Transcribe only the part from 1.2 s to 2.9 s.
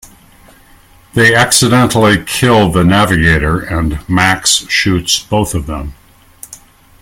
accidentally kill the